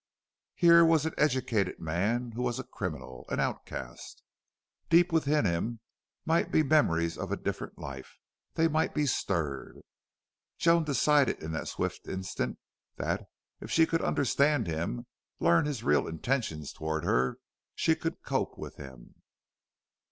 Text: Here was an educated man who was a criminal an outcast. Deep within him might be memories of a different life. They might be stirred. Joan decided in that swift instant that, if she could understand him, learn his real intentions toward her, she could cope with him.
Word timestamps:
Here 0.55 0.83
was 0.83 1.05
an 1.05 1.13
educated 1.15 1.77
man 1.79 2.31
who 2.31 2.41
was 2.41 2.57
a 2.57 2.63
criminal 2.63 3.23
an 3.29 3.39
outcast. 3.39 4.23
Deep 4.89 5.11
within 5.13 5.45
him 5.45 5.79
might 6.25 6.51
be 6.51 6.63
memories 6.63 7.19
of 7.19 7.31
a 7.31 7.37
different 7.37 7.77
life. 7.77 8.17
They 8.55 8.67
might 8.67 8.95
be 8.95 9.05
stirred. 9.05 9.77
Joan 10.57 10.85
decided 10.85 11.43
in 11.43 11.51
that 11.51 11.67
swift 11.67 12.07
instant 12.07 12.57
that, 12.95 13.27
if 13.59 13.69
she 13.69 13.85
could 13.85 14.01
understand 14.01 14.65
him, 14.65 15.05
learn 15.39 15.67
his 15.67 15.83
real 15.83 16.07
intentions 16.07 16.73
toward 16.73 17.03
her, 17.03 17.37
she 17.75 17.93
could 17.95 18.23
cope 18.23 18.57
with 18.57 18.77
him. 18.77 19.21